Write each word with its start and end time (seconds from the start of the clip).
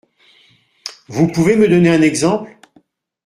Vous 1.09 1.27
pouvez 1.31 1.55
me 1.55 1.67
donner 1.67 1.91
un 1.91 2.01
exemple? 2.01 2.57